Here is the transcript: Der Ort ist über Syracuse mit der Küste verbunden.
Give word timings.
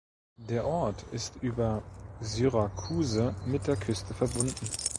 Der 0.49 0.65
Ort 0.65 1.03
ist 1.11 1.35
über 1.43 1.83
Syracuse 2.21 3.35
mit 3.45 3.67
der 3.67 3.75
Küste 3.75 4.15
verbunden. 4.15 4.67